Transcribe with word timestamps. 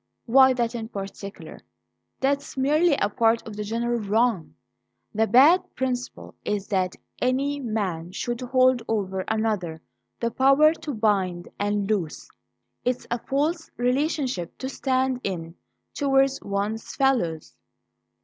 "Why 0.25 0.53
that 0.53 0.73
in 0.73 0.89
particular? 0.89 1.59
That's 2.21 2.57
merely 2.57 2.95
a 2.95 3.07
part 3.07 3.47
of 3.47 3.55
the 3.55 3.63
general 3.63 3.99
wrong. 3.99 4.55
The 5.13 5.27
bad 5.27 5.61
principle 5.75 6.33
is 6.43 6.65
that 6.69 6.95
any 7.21 7.59
man 7.59 8.11
should 8.11 8.41
hold 8.41 8.81
over 8.87 9.23
another 9.27 9.79
the 10.19 10.31
power 10.31 10.73
to 10.73 10.95
bind 10.95 11.49
and 11.59 11.87
loose. 11.87 12.27
It's 12.83 13.05
a 13.11 13.19
false 13.19 13.69
relationship 13.77 14.57
to 14.57 14.69
stand 14.69 15.21
in 15.23 15.53
towards 15.93 16.41
one's 16.41 16.95
fellows." 16.95 17.55